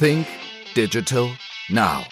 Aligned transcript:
Think 0.00 0.26
Digital 0.74 1.28
Now. 1.68 2.04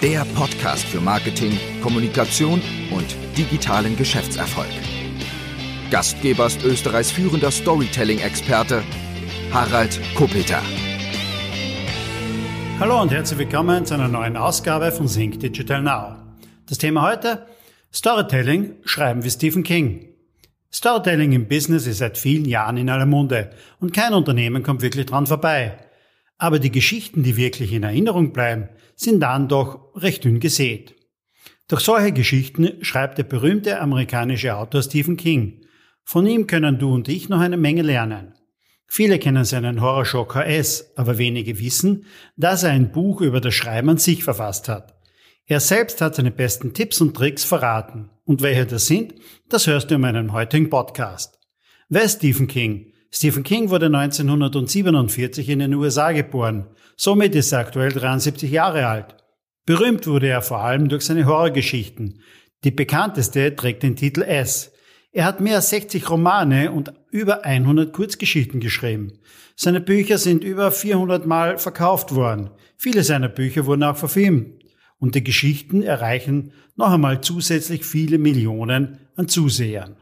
Der 0.00 0.24
Podcast 0.34 0.84
für 0.86 1.00
Marketing, 1.00 1.58
Kommunikation 1.82 2.62
und 2.90 3.16
digitalen 3.36 3.96
Geschäftserfolg. 3.96 4.70
Gastgeber 5.90 6.46
ist 6.46 6.64
Österreichs 6.64 7.10
führender 7.10 7.50
Storytelling-Experte 7.50 8.82
Harald 9.52 10.00
Kopeter. 10.14 10.62
Hallo 12.80 13.02
und 13.02 13.12
herzlich 13.12 13.40
willkommen 13.40 13.84
zu 13.84 13.92
einer 13.92 14.08
neuen 14.08 14.38
Ausgabe 14.38 14.90
von 14.90 15.06
Think 15.06 15.40
Digital 15.40 15.82
Now. 15.82 16.16
Das 16.66 16.78
Thema 16.78 17.02
heute 17.02 17.46
Storytelling 17.92 18.76
schreiben 18.86 19.22
wie 19.22 19.30
Stephen 19.30 19.64
King. 19.64 20.14
Storytelling 20.72 21.32
im 21.32 21.46
Business 21.46 21.86
ist 21.86 21.98
seit 21.98 22.16
vielen 22.16 22.46
Jahren 22.46 22.78
in 22.78 22.88
aller 22.88 23.06
Munde 23.06 23.50
und 23.80 23.92
kein 23.92 24.14
Unternehmen 24.14 24.62
kommt 24.62 24.80
wirklich 24.80 25.04
dran 25.04 25.26
vorbei. 25.26 25.78
Aber 26.38 26.58
die 26.58 26.70
Geschichten, 26.70 27.22
die 27.22 27.36
wirklich 27.36 27.72
in 27.72 27.82
Erinnerung 27.82 28.32
bleiben, 28.32 28.68
sind 28.94 29.20
dann 29.20 29.48
doch 29.48 29.94
recht 29.94 30.24
dünn 30.24 30.40
gesät. 30.40 30.94
Durch 31.68 31.80
solche 31.80 32.12
Geschichten 32.12 32.84
schreibt 32.84 33.18
der 33.18 33.24
berühmte 33.24 33.80
amerikanische 33.80 34.56
Autor 34.56 34.82
Stephen 34.82 35.16
King. 35.16 35.62
Von 36.04 36.26
ihm 36.26 36.46
können 36.46 36.78
du 36.78 36.94
und 36.94 37.08
ich 37.08 37.28
noch 37.28 37.40
eine 37.40 37.56
Menge 37.56 37.82
lernen. 37.82 38.34
Viele 38.86 39.18
kennen 39.18 39.44
seinen 39.44 39.80
Horrorshow 39.80 40.24
KS, 40.24 40.92
aber 40.96 41.18
wenige 41.18 41.58
wissen, 41.58 42.06
dass 42.36 42.62
er 42.62 42.70
ein 42.70 42.92
Buch 42.92 43.20
über 43.20 43.40
das 43.40 43.54
Schreiben 43.54 43.90
an 43.90 43.98
sich 43.98 44.22
verfasst 44.22 44.68
hat. 44.68 44.94
Er 45.46 45.60
selbst 45.60 46.00
hat 46.00 46.14
seine 46.14 46.30
besten 46.30 46.72
Tipps 46.72 47.00
und 47.00 47.16
Tricks 47.16 47.44
verraten. 47.44 48.10
Und 48.24 48.42
welche 48.42 48.66
das 48.66 48.86
sind, 48.86 49.14
das 49.48 49.66
hörst 49.66 49.90
du 49.90 49.96
in 49.96 50.00
meinem 50.00 50.32
heutigen 50.32 50.70
Podcast. 50.70 51.38
Wer 51.88 52.02
ist 52.02 52.18
Stephen 52.18 52.48
King? 52.48 52.92
Stephen 53.10 53.42
King 53.42 53.70
wurde 53.70 53.86
1947 53.86 55.48
in 55.48 55.60
den 55.60 55.74
USA 55.74 56.12
geboren. 56.12 56.66
Somit 56.96 57.34
ist 57.34 57.52
er 57.52 57.60
aktuell 57.60 57.92
73 57.92 58.50
Jahre 58.50 58.86
alt. 58.86 59.16
Berühmt 59.64 60.06
wurde 60.06 60.28
er 60.28 60.42
vor 60.42 60.60
allem 60.60 60.88
durch 60.88 61.04
seine 61.04 61.26
Horrorgeschichten. 61.26 62.20
Die 62.64 62.70
bekannteste 62.70 63.54
trägt 63.54 63.82
den 63.82 63.96
Titel 63.96 64.22
S. 64.22 64.72
Er 65.12 65.24
hat 65.24 65.40
mehr 65.40 65.56
als 65.56 65.70
60 65.70 66.10
Romane 66.10 66.72
und 66.72 66.92
über 67.10 67.44
100 67.44 67.92
Kurzgeschichten 67.92 68.60
geschrieben. 68.60 69.18
Seine 69.54 69.80
Bücher 69.80 70.18
sind 70.18 70.44
über 70.44 70.70
400 70.70 71.26
Mal 71.26 71.58
verkauft 71.58 72.14
worden. 72.14 72.50
Viele 72.76 73.02
seiner 73.02 73.28
Bücher 73.28 73.66
wurden 73.66 73.84
auch 73.84 73.96
verfilmt 73.96 74.62
und 74.98 75.14
die 75.14 75.24
Geschichten 75.24 75.82
erreichen 75.82 76.52
noch 76.76 76.92
einmal 76.92 77.22
zusätzlich 77.22 77.84
viele 77.84 78.18
Millionen 78.18 78.98
an 79.16 79.28
Zusehern. 79.28 79.96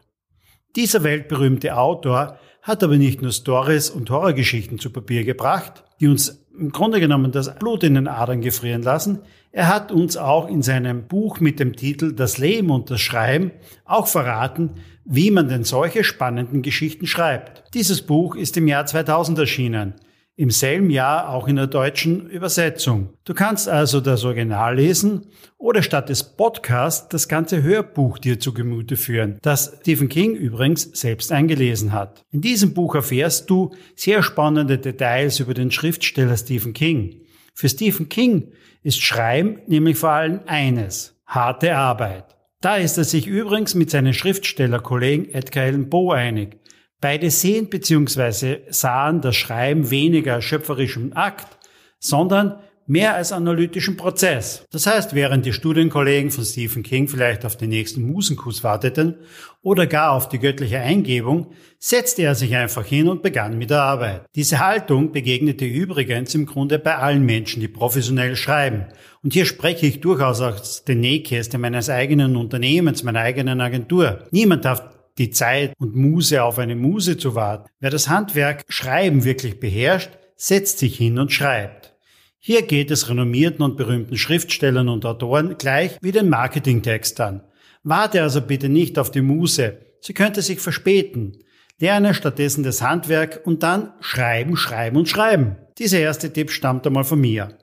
Dieser 0.77 1.05
weltberühmte 1.05 1.77
Autor 1.77 2.39
hat 2.63 2.83
aber 2.83 2.97
nicht 2.97 3.23
nur 3.23 3.31
Stories 3.31 3.91
und 3.91 4.11
Horrorgeschichten 4.11 4.79
zu 4.79 4.91
Papier 4.91 5.25
gebracht, 5.25 5.85
die 6.01 6.09
uns 6.09 6.45
im 6.59 6.73
Grunde 6.73 6.99
genommen 6.99 7.31
das 7.31 7.55
Blut 7.57 7.85
in 7.85 7.95
den 7.95 8.09
Adern 8.09 8.41
gefrieren 8.41 8.83
lassen, 8.83 9.21
er 9.53 9.69
hat 9.69 9.93
uns 9.93 10.17
auch 10.17 10.49
in 10.49 10.63
seinem 10.63 11.07
Buch 11.07 11.39
mit 11.39 11.61
dem 11.61 11.77
Titel 11.77 12.13
Das 12.13 12.39
Leben 12.39 12.71
und 12.71 12.91
das 12.91 13.01
Schreiben 13.01 13.53
auch 13.85 14.09
verraten, 14.09 14.71
wie 15.05 15.31
man 15.31 15.49
denn 15.49 15.63
solche 15.63 16.03
spannenden 16.03 16.63
Geschichten 16.63 17.07
schreibt. 17.07 17.63
Dieses 17.75 18.03
Buch 18.03 18.35
ist 18.35 18.57
im 18.57 18.67
Jahr 18.67 18.87
2000 18.87 19.39
erschienen 19.39 19.95
im 20.37 20.51
selben 20.51 20.91
Jahr 20.91 21.29
auch 21.29 21.47
in 21.47 21.57
der 21.57 21.69
deutschen 21.69 22.29
Übersetzung. 22.29 23.11
Du 23.25 23.35
kannst 23.35 23.69
also 23.69 24.01
das 24.01 24.25
Original 24.25 24.77
lesen 24.77 25.27
oder 25.59 25.83
statt 25.83 26.09
des 26.09 26.25
Podcasts 26.37 27.09
das 27.09 27.29
ganze 27.29 27.63
Hörbuch 27.63 28.19
dir 28.19 28.41
zu 28.41 28.53
Gemüte 28.53 28.97
führen, 28.97 29.39
das 29.43 29.79
Stephen 29.81 30.09
King 30.09 30.35
übrigens 30.35 30.91
selbst 30.93 31.31
eingelesen 31.31 31.93
hat. 31.93 32.25
In 32.33 32.41
diesem 32.41 32.75
Buch 32.75 32.97
erfährst 32.97 33.49
du 33.49 33.71
sehr 33.95 34.23
spannende 34.23 34.79
Details 34.79 35.39
über 35.39 35.55
den 35.55 35.71
Schriftsteller 35.71 36.37
Stephen 36.37 36.73
King. 36.73 37.21
Für 37.55 37.69
Stephen 37.69 38.09
King 38.09 38.53
ist 38.83 39.01
Schreiben 39.01 39.61
nämlich 39.69 39.97
vor 39.97 40.11
allem 40.11 40.41
eines, 40.47 41.17
harte 41.27 41.77
Arbeit. 41.77 42.35
Da 42.61 42.77
ist 42.77 42.99
er 42.99 43.05
sich 43.05 43.27
übrigens 43.27 43.75
mit 43.75 43.91
seinen 43.91 44.15
Schriftstellerkollegen 44.15 45.33
Edgar 45.33 45.65
Allan 45.65 45.91
Poe 45.91 46.15
einig. 46.15 46.57
Beide 47.05 47.31
sehen 47.31 47.69
bzw. 47.69 48.61
sahen 48.71 49.21
das 49.21 49.37
Schreiben 49.37 49.91
weniger 49.91 50.37
als 50.37 50.47
schöpferischen 50.47 51.13
Akt, 51.13 51.59
sondern 51.99 52.61
mehr 52.87 53.15
als 53.15 53.31
analytischen 53.31 53.99
Prozess. 53.99 54.65
Das 54.73 54.87
heißt, 54.87 55.15
während 55.15 55.45
die 55.45 55.53
Studienkollegen 55.53 56.31
von 56.31 56.47
Stephen 56.47 56.83
King 56.83 57.07
vielleicht 57.07 57.45
auf 57.45 57.59
den 57.59 57.69
nächsten 57.69 58.11
Musenkuss 58.11 58.65
warteten 58.65 59.17
oder 59.61 59.87
gar 59.87 60.13
auf 60.13 60.31
die 60.31 60.39
göttliche 60.39 60.79
Eingebung, 60.79 61.49
setzte 61.79 62.23
er 62.23 62.35
sich 62.35 62.57
einfach 62.57 62.87
hin 62.87 63.11
und 63.11 63.23
begann 63.23 63.59
mit 63.59 63.69
der 63.69 63.83
Arbeit. 63.83 64.25
Diese 64.35 64.61
Haltung 64.61 65.13
begegnete 65.13 65.67
übrigens 65.67 66.35
im 66.35 66.47
Grunde 66.47 66.79
bei 66.79 66.97
allen 66.97 67.27
Menschen, 67.27 67.61
die 67.61 67.69
professionell 67.69 68.35
schreiben. 68.35 68.87
Und 69.23 69.35
hier 69.35 69.45
spreche 69.45 69.85
ich 69.85 70.01
durchaus 70.01 70.41
aus 70.41 70.85
den 70.85 71.01
Nähkästen 71.01 71.61
meines 71.61 71.91
eigenen 71.91 72.35
Unternehmens, 72.35 73.03
meiner 73.03 73.21
eigenen 73.21 73.61
Agentur. 73.61 74.21
Niemand 74.31 74.65
darf 74.65 74.94
die 75.19 75.31
Zeit 75.31 75.75
und 75.79 75.95
Muse 75.95 76.43
auf 76.43 76.59
eine 76.59 76.77
Muse 76.77 77.17
zu 77.17 77.35
warten. 77.35 77.69
Wer 77.81 77.91
das 77.91 78.09
Handwerk 78.09 78.65
Schreiben 78.69 79.25
wirklich 79.25 79.61
beherrscht, 79.61 80.11
setzt 80.37 80.79
sich 80.79 80.97
hin 80.97 81.19
und 81.19 81.33
schreibt. 81.33 81.95
Hier 82.39 82.63
geht 82.63 82.91
es 82.91 83.09
renommierten 83.09 83.65
und 83.65 83.77
berühmten 83.77 84.17
Schriftstellern 84.17 84.89
und 84.89 85.07
Autoren 85.07 85.57
gleich 85.57 85.97
wie 86.03 86.13
den 86.13 86.29
Marketingtextern. 86.29 87.43
Warte 87.83 88.23
also 88.23 88.41
bitte 88.41 88.69
nicht 88.69 88.99
auf 88.99 89.11
die 89.11 89.23
Muse, 89.23 89.79
sie 90.01 90.15
könnte 90.15 90.43
sich 90.43 90.61
verspäten. 90.61 91.39
Lerne 91.79 92.15
stattdessen 92.15 92.63
das 92.63 92.83
Handwerk 92.83 93.41
und 93.45 93.63
dann 93.63 93.93
schreiben, 94.01 94.57
schreiben 94.57 94.97
und 94.97 95.09
schreiben. 95.09 95.57
Dieser 95.79 95.99
erste 95.99 96.33
Tipp 96.33 96.51
stammt 96.51 96.87
einmal 96.87 97.05
von 97.05 97.21
mir. 97.21 97.57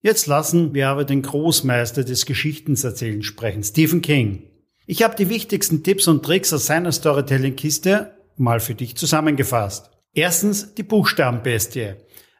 Jetzt 0.00 0.26
lassen 0.26 0.74
wir 0.74 0.88
aber 0.88 1.04
den 1.04 1.22
Großmeister 1.22 2.04
des 2.04 2.24
Geschichtenerzählens 2.24 3.26
sprechen, 3.26 3.64
Stephen 3.64 4.00
King. 4.00 4.47
Ich 4.90 5.02
habe 5.02 5.14
die 5.14 5.28
wichtigsten 5.28 5.82
Tipps 5.82 6.08
und 6.08 6.24
Tricks 6.24 6.50
aus 6.50 6.64
seiner 6.64 6.92
Storytelling-Kiste 6.92 8.10
mal 8.38 8.58
für 8.58 8.74
dich 8.74 8.96
zusammengefasst. 8.96 9.90
Erstens 10.14 10.72
die 10.76 10.82
Buchstabenbestie. 10.82 11.96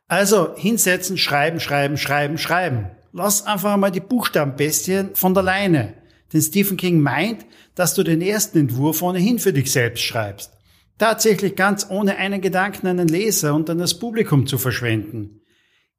Also 0.07 0.57
hinsetzen, 0.57 1.19
schreiben, 1.19 1.61
schreiben, 1.61 1.99
schreiben, 1.99 2.39
schreiben. 2.39 2.91
Lass 3.13 3.45
einfach 3.45 3.77
mal 3.77 3.91
die 3.91 4.01
Buchstabenbestie 4.01 5.11
von 5.13 5.35
der 5.35 5.43
Leine. 5.43 5.93
Denn 6.33 6.41
Stephen 6.41 6.79
King 6.79 7.01
meint, 7.01 7.45
dass 7.75 7.93
du 7.93 8.03
den 8.03 8.23
ersten 8.23 8.61
Entwurf 8.61 9.03
ohnehin 9.03 9.39
für 9.39 9.53
dich 9.53 9.71
selbst 9.71 10.05
schreibst. 10.05 10.53
Tatsächlich 10.97 11.55
ganz 11.55 11.91
ohne 11.91 12.17
einen 12.17 12.41
Gedanken 12.41 12.87
an 12.87 12.97
den 12.97 13.09
Leser 13.09 13.55
und 13.55 13.69
an 13.69 13.77
das 13.77 13.99
Publikum 13.99 14.47
zu 14.47 14.57
verschwenden. 14.57 15.43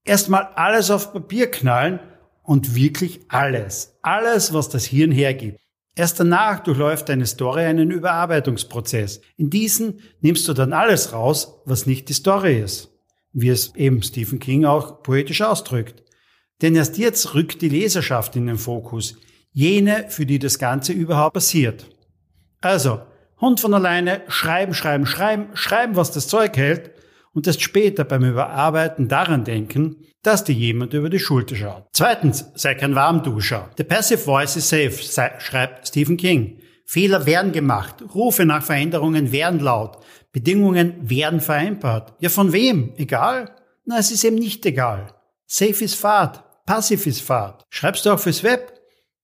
Erstmal 0.03 0.49
alles 0.55 0.89
auf 0.89 1.13
Papier 1.13 1.51
knallen 1.51 1.99
und 2.41 2.73
wirklich 2.73 3.19
alles. 3.27 3.99
Alles, 4.01 4.51
was 4.51 4.69
das 4.69 4.85
Hirn 4.85 5.11
hergibt. 5.11 5.59
Erst 5.99 6.17
danach 6.17 6.61
durchläuft 6.61 7.09
deine 7.09 7.25
Story 7.25 7.65
einen 7.65 7.91
Überarbeitungsprozess. 7.91 9.19
In 9.35 9.49
diesen 9.49 9.99
nimmst 10.21 10.47
du 10.47 10.53
dann 10.53 10.71
alles 10.71 11.11
raus, 11.11 11.59
was 11.65 11.87
nicht 11.87 12.07
die 12.07 12.13
Story 12.13 12.57
ist. 12.57 12.89
Wie 13.33 13.49
es 13.49 13.75
eben 13.75 14.01
Stephen 14.01 14.39
King 14.39 14.63
auch 14.63 15.03
poetisch 15.03 15.41
ausdrückt. 15.41 16.01
Denn 16.61 16.73
erst 16.73 16.97
jetzt 16.97 17.35
rückt 17.35 17.61
die 17.61 17.67
Leserschaft 17.67 18.37
in 18.37 18.47
den 18.47 18.57
Fokus. 18.57 19.17
Jene, 19.51 20.05
für 20.07 20.25
die 20.25 20.39
das 20.39 20.57
Ganze 20.57 20.93
überhaupt 20.93 21.33
passiert. 21.33 21.89
Also, 22.61 23.01
Hund 23.41 23.59
von 23.59 23.73
alleine, 23.73 24.21
schreiben, 24.29 24.73
schreiben, 24.73 25.05
schreiben, 25.05 25.49
schreiben, 25.53 25.97
was 25.97 26.11
das 26.11 26.29
Zeug 26.29 26.55
hält 26.55 26.91
und 27.33 27.47
erst 27.47 27.61
später 27.61 28.03
beim 28.03 28.23
Überarbeiten 28.23 29.07
daran 29.07 29.43
denken, 29.43 29.97
dass 30.23 30.43
dir 30.43 30.53
jemand 30.53 30.93
über 30.93 31.09
die 31.09 31.19
Schulter 31.19 31.55
schaut. 31.55 31.87
Zweitens, 31.93 32.45
sei 32.55 32.75
kein 32.75 32.95
Warmduscher. 32.95 33.69
The 33.77 33.83
passive 33.83 34.19
voice 34.19 34.55
is 34.55 34.69
safe, 34.69 34.91
sei, 34.91 35.31
schreibt 35.39 35.87
Stephen 35.87 36.17
King. 36.17 36.59
Fehler 36.85 37.25
werden 37.25 37.51
gemacht, 37.51 38.03
Rufe 38.15 38.45
nach 38.45 38.63
Veränderungen 38.63 39.31
werden 39.31 39.59
laut, 39.59 39.99
Bedingungen 40.31 41.09
werden 41.09 41.39
vereinbart. 41.39 42.13
Ja, 42.19 42.29
von 42.29 42.51
wem? 42.51 42.93
Egal? 42.97 43.55
Na, 43.85 43.99
es 43.99 44.11
ist 44.11 44.23
eben 44.23 44.37
nicht 44.37 44.65
egal. 44.65 45.13
Safe 45.45 45.83
ist 45.83 45.95
Fahrt, 45.95 46.43
passiv 46.65 47.05
ist 47.05 47.21
Fahrt. 47.21 47.65
Schreibst 47.69 48.05
du 48.05 48.11
auch 48.11 48.19
fürs 48.19 48.43
Web? 48.43 48.73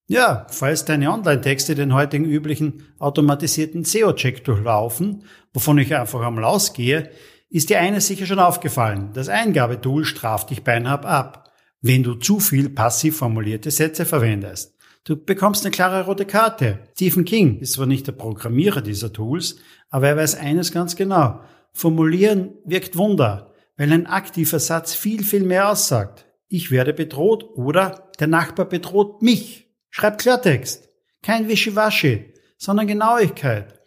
Ja, 0.08 0.46
falls 0.52 0.86
deine 0.86 1.12
Online-Texte 1.12 1.74
den 1.74 1.94
heutigen 1.94 2.26
üblichen 2.26 2.94
automatisierten 3.00 3.84
SEO-Check 3.84 4.44
durchlaufen, 4.44 5.24
wovon 5.52 5.80
ich 5.80 5.96
einfach 5.96 6.22
einmal 6.22 6.44
ausgehe, 6.44 7.10
ist 7.56 7.70
dir 7.70 7.80
eines 7.80 8.08
sicher 8.08 8.26
schon 8.26 8.40
aufgefallen. 8.40 9.12
Das 9.14 9.30
Eingabetool 9.30 10.04
straft 10.04 10.50
dich 10.50 10.66
beinahe 10.66 11.06
ab, 11.06 11.54
wenn 11.80 12.04
du 12.04 12.16
zu 12.16 12.42
viel 12.42 12.68
passiv 12.70 13.16
formulierte 13.16 13.72
Sätze 13.72 14.04
verwendest. 14.06 14.76
Du 15.06 15.16
bekommst 15.16 15.64
eine 15.64 15.72
klare 15.72 16.04
rote 16.04 16.26
Karte. 16.26 16.80
Stephen 16.96 17.24
King 17.24 17.60
ist 17.60 17.72
zwar 17.72 17.86
nicht 17.86 18.08
der 18.08 18.12
Programmierer 18.12 18.82
dieser 18.82 19.14
Tools, 19.14 19.56
aber 19.90 20.10
er 20.10 20.18
weiß 20.18 20.36
eines 20.36 20.74
ganz 20.74 20.98
genau. 20.98 21.40
Formulieren 21.72 22.56
wirkt 22.66 22.98
Wunder, 22.98 23.54
weil 23.78 23.94
ein 23.94 24.06
aktiver 24.06 24.60
Satz 24.60 24.94
viel, 24.94 25.24
viel 25.24 25.44
mehr 25.44 25.72
aussagt. 25.72 26.26
Ich 26.50 26.72
werde 26.72 26.94
bedroht 26.94 27.46
oder 27.56 28.12
der 28.20 28.28
Nachbar 28.28 28.66
bedroht 28.66 29.22
mich. 29.22 29.72
Schreib 29.92 30.18
Klartext. 30.18 30.90
Kein 31.24 31.48
Wischiwaschi, 31.48 32.34
sondern 32.58 32.88
Genauigkeit. 32.88 33.80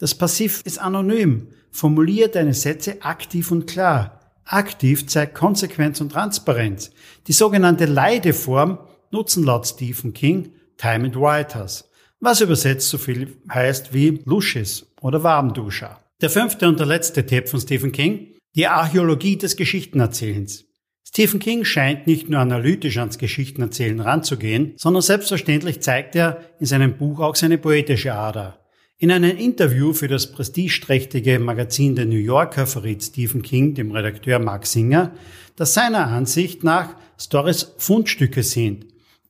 Das 0.00 0.14
Passiv 0.14 0.62
ist 0.64 0.80
anonym. 0.80 1.48
Formulier 1.70 2.28
deine 2.28 2.54
Sätze 2.54 3.02
aktiv 3.02 3.50
und 3.50 3.66
klar. 3.66 4.20
Aktiv 4.46 5.06
zeigt 5.06 5.34
Konsequenz 5.34 6.00
und 6.00 6.12
Transparenz. 6.12 6.90
Die 7.26 7.32
sogenannte 7.32 7.84
Leideform 7.84 8.78
nutzen 9.10 9.44
laut 9.44 9.66
Stephen 9.66 10.14
King 10.14 10.54
Time 10.78 11.04
and 11.04 11.16
Writers, 11.16 11.90
was 12.18 12.40
übersetzt 12.40 12.88
so 12.88 12.96
viel 12.96 13.36
heißt 13.52 13.92
wie 13.92 14.22
Luschis 14.24 14.86
oder 15.02 15.22
Warmduscher. 15.22 16.00
Der 16.22 16.30
fünfte 16.30 16.66
und 16.66 16.80
der 16.80 16.86
letzte 16.86 17.26
Tipp 17.26 17.50
von 17.50 17.60
Stephen 17.60 17.92
King, 17.92 18.34
die 18.56 18.66
Archäologie 18.66 19.36
des 19.36 19.56
Geschichtenerzählens. 19.56 20.64
Stephen 21.06 21.40
King 21.40 21.64
scheint 21.64 22.06
nicht 22.06 22.30
nur 22.30 22.40
analytisch 22.40 22.96
ans 22.96 23.18
Geschichtenerzählen 23.18 24.00
ranzugehen, 24.00 24.74
sondern 24.78 25.02
selbstverständlich 25.02 25.80
zeigt 25.80 26.16
er 26.16 26.40
in 26.58 26.66
seinem 26.66 26.96
Buch 26.96 27.20
auch 27.20 27.36
seine 27.36 27.58
poetische 27.58 28.14
Ader. 28.14 28.59
In 29.02 29.10
einem 29.10 29.38
Interview 29.38 29.94
für 29.94 30.08
das 30.08 30.30
prestigeträchtige 30.30 31.38
Magazin 31.38 31.96
The 31.96 32.04
New 32.04 32.18
Yorker 32.18 32.66
verriet 32.66 33.02
Stephen 33.02 33.40
King 33.40 33.72
dem 33.72 33.92
Redakteur 33.92 34.38
Mark 34.38 34.66
Singer, 34.66 35.14
dass 35.56 35.72
seiner 35.72 36.08
Ansicht 36.08 36.64
nach 36.64 36.96
Stories 37.18 37.72
Fundstücke 37.78 38.42
sind, 38.42 38.84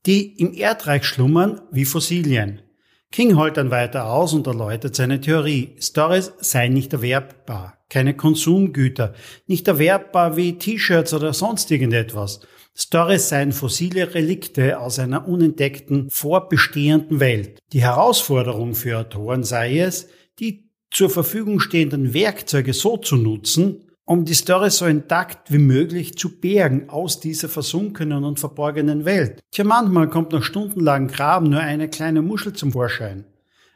die 0.06 0.40
im 0.40 0.54
Erdreich 0.54 1.04
schlummern 1.04 1.60
wie 1.70 1.84
Fossilien. 1.84 2.62
King 3.12 3.36
holt 3.36 3.56
dann 3.56 3.72
weiter 3.72 4.06
aus 4.06 4.32
und 4.34 4.46
erläutert 4.46 4.94
seine 4.94 5.20
Theorie. 5.20 5.74
Stories 5.80 6.32
seien 6.38 6.72
nicht 6.72 6.92
erwerbbar, 6.92 7.78
keine 7.88 8.14
Konsumgüter, 8.14 9.14
nicht 9.48 9.66
erwerbbar 9.66 10.36
wie 10.36 10.58
T-Shirts 10.58 11.12
oder 11.12 11.32
sonst 11.32 11.72
irgendetwas. 11.72 12.40
Stories 12.76 13.28
seien 13.28 13.50
fossile 13.50 14.14
Relikte 14.14 14.78
aus 14.78 15.00
einer 15.00 15.26
unentdeckten, 15.26 16.08
vorbestehenden 16.08 17.18
Welt. 17.18 17.58
Die 17.72 17.82
Herausforderung 17.82 18.76
für 18.76 18.98
Autoren 18.98 19.42
sei 19.42 19.80
es, 19.80 20.08
die 20.38 20.70
zur 20.92 21.10
Verfügung 21.10 21.58
stehenden 21.58 22.14
Werkzeuge 22.14 22.72
so 22.72 22.96
zu 22.96 23.16
nutzen, 23.16 23.89
um 24.10 24.24
die 24.24 24.34
Story 24.34 24.70
so 24.70 24.86
intakt 24.86 25.52
wie 25.52 25.58
möglich 25.58 26.18
zu 26.18 26.40
bergen 26.40 26.90
aus 26.90 27.20
dieser 27.20 27.48
versunkenen 27.48 28.24
und 28.24 28.40
verborgenen 28.40 29.04
Welt. 29.04 29.38
Tja, 29.52 29.62
manchmal 29.62 30.10
kommt 30.10 30.32
nach 30.32 30.42
stundenlangen 30.42 31.06
Graben 31.06 31.48
nur 31.48 31.60
eine 31.60 31.88
kleine 31.88 32.20
Muschel 32.20 32.52
zum 32.52 32.72
Vorschein. 32.72 33.24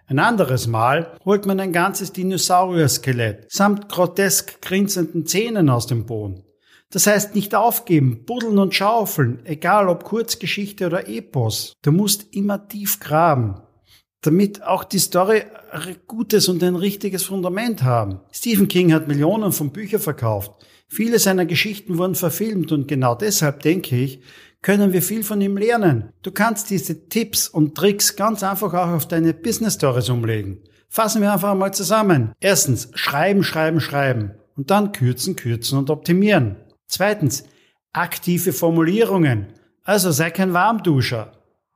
Ein 0.08 0.18
anderes 0.18 0.66
Mal 0.66 1.16
holt 1.24 1.46
man 1.46 1.60
ein 1.60 1.72
ganzes 1.72 2.12
Dinosaurier-Skelett 2.12 3.46
samt 3.48 3.88
grotesk 3.88 4.60
grinsenden 4.60 5.24
Zähnen 5.24 5.70
aus 5.70 5.86
dem 5.86 6.04
Boden. 6.04 6.42
Das 6.90 7.06
heißt 7.06 7.36
nicht 7.36 7.54
aufgeben, 7.54 8.24
buddeln 8.26 8.58
und 8.58 8.74
schaufeln, 8.74 9.38
egal 9.44 9.88
ob 9.88 10.02
Kurzgeschichte 10.02 10.86
oder 10.86 11.08
Epos. 11.08 11.74
Du 11.82 11.92
musst 11.92 12.34
immer 12.34 12.66
tief 12.66 12.98
graben 12.98 13.60
damit 14.26 14.62
auch 14.62 14.84
die 14.84 14.98
Story 14.98 15.42
ein 15.70 15.96
gutes 16.06 16.48
und 16.48 16.62
ein 16.62 16.76
richtiges 16.76 17.24
Fundament 17.24 17.82
haben. 17.82 18.20
Stephen 18.32 18.68
King 18.68 18.92
hat 18.92 19.06
Millionen 19.06 19.52
von 19.52 19.70
Büchern 19.70 20.00
verkauft. 20.00 20.52
Viele 20.88 21.18
seiner 21.18 21.44
Geschichten 21.44 21.98
wurden 21.98 22.14
verfilmt 22.14 22.72
und 22.72 22.88
genau 22.88 23.14
deshalb 23.14 23.60
denke 23.60 23.96
ich, 23.96 24.20
können 24.62 24.94
wir 24.94 25.02
viel 25.02 25.22
von 25.24 25.42
ihm 25.42 25.58
lernen. 25.58 26.10
Du 26.22 26.30
kannst 26.30 26.70
diese 26.70 27.08
Tipps 27.08 27.48
und 27.48 27.74
Tricks 27.74 28.16
ganz 28.16 28.42
einfach 28.42 28.72
auch 28.72 28.94
auf 28.94 29.06
deine 29.06 29.34
Business 29.34 29.74
Stories 29.74 30.08
umlegen. 30.08 30.62
Fassen 30.88 31.20
wir 31.20 31.32
einfach 31.32 31.54
mal 31.54 31.74
zusammen. 31.74 32.32
Erstens, 32.40 32.88
schreiben, 32.94 33.42
schreiben, 33.42 33.80
schreiben. 33.80 34.30
Und 34.56 34.70
dann 34.70 34.92
kürzen, 34.92 35.36
kürzen 35.36 35.76
und 35.76 35.90
optimieren. 35.90 36.56
Zweitens, 36.86 37.44
aktive 37.92 38.52
Formulierungen. 38.54 39.48
Also 39.82 40.12
sei 40.12 40.30
kein 40.30 40.54
Warmduscher. 40.54 41.32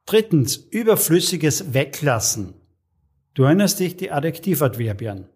Drittens, 0.09 0.57
überflüssiges 0.57 1.75
Weglassen. 1.75 2.55
Du 3.35 3.43
erinnerst 3.43 3.79
dich 3.79 3.95
die 3.95 4.11
Adjektivadverbien. 4.11 5.29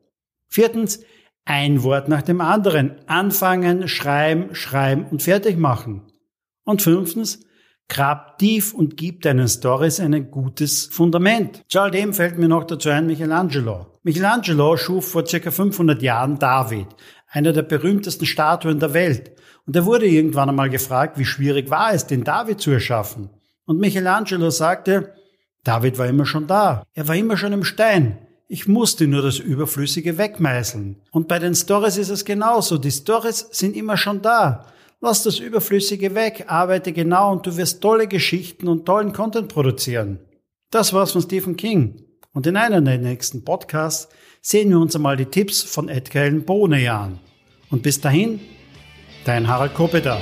Viertens, 0.48 1.00
ein 1.44 1.82
Wort 1.82 2.08
nach 2.08 2.22
dem 2.22 2.40
anderen. 2.40 2.92
Anfangen, 3.06 3.86
schreiben, 3.86 4.54
schreiben 4.54 5.04
und 5.10 5.22
fertig 5.22 5.58
machen. 5.58 6.10
Und 6.64 6.80
fünftens, 6.80 7.44
grab 7.90 8.38
tief 8.38 8.72
und 8.72 8.96
gib 8.96 9.20
deinen 9.20 9.46
Stories 9.46 10.00
ein 10.00 10.30
gutes 10.30 10.86
Fundament. 10.86 11.64
Zu 11.68 11.80
all 11.80 11.90
dem 11.90 12.14
fällt 12.14 12.38
mir 12.38 12.48
noch 12.48 12.64
dazu 12.64 12.88
ein 12.88 13.06
Michelangelo. 13.06 13.98
Michelangelo 14.04 14.78
schuf 14.78 15.06
vor 15.06 15.26
circa 15.26 15.50
500 15.50 16.00
Jahren 16.00 16.38
David, 16.38 16.86
einer 17.28 17.52
der 17.52 17.60
berühmtesten 17.60 18.24
Statuen 18.24 18.80
der 18.80 18.94
Welt. 18.94 19.32
Und 19.66 19.76
er 19.76 19.84
wurde 19.84 20.06
irgendwann 20.06 20.48
einmal 20.48 20.70
gefragt, 20.70 21.18
wie 21.18 21.26
schwierig 21.26 21.68
war 21.68 21.92
es, 21.92 22.06
den 22.06 22.24
David 22.24 22.58
zu 22.58 22.70
erschaffen. 22.70 23.28
Und 23.66 23.78
Michelangelo 23.78 24.50
sagte, 24.50 25.14
David 25.64 25.98
war 25.98 26.06
immer 26.06 26.26
schon 26.26 26.46
da. 26.46 26.84
Er 26.94 27.08
war 27.08 27.16
immer 27.16 27.36
schon 27.36 27.52
im 27.52 27.64
Stein. 27.64 28.18
Ich 28.48 28.68
musste 28.68 29.06
nur 29.06 29.22
das 29.22 29.38
Überflüssige 29.38 30.18
wegmeißeln. 30.18 31.00
Und 31.10 31.28
bei 31.28 31.38
den 31.38 31.54
Stories 31.54 31.96
ist 31.96 32.10
es 32.10 32.24
genauso. 32.24 32.78
Die 32.78 32.90
Stories 32.90 33.48
sind 33.50 33.76
immer 33.76 33.96
schon 33.96 34.20
da. 34.20 34.66
Lass 35.00 35.22
das 35.22 35.38
Überflüssige 35.38 36.14
weg, 36.14 36.44
arbeite 36.46 36.92
genau 36.92 37.32
und 37.32 37.46
du 37.46 37.56
wirst 37.56 37.80
tolle 37.80 38.06
Geschichten 38.06 38.68
und 38.68 38.86
tollen 38.86 39.12
Content 39.12 39.48
produzieren. 39.48 40.20
Das 40.70 40.92
war's 40.92 41.12
von 41.12 41.22
Stephen 41.22 41.56
King. 41.56 42.04
Und 42.32 42.46
in 42.46 42.56
einer 42.56 42.80
der 42.80 42.98
nächsten 42.98 43.44
Podcasts 43.44 44.08
sehen 44.40 44.70
wir 44.70 44.78
uns 44.78 44.94
einmal 44.94 45.16
die 45.16 45.26
Tipps 45.26 45.62
von 45.62 45.88
Edgar 45.88 46.24
Allan 46.24 46.70
näher 46.70 46.94
an. 46.94 47.18
Und 47.70 47.82
bis 47.82 48.00
dahin, 48.00 48.40
dein 49.24 49.48
Harald 49.48 49.74
Kopeter. 49.74 50.20